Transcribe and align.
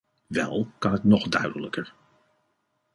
Wel, 0.27 0.71
kan 0.79 0.91
het 0.91 1.03
nog 1.03 1.27
duidelijker? 1.27 1.93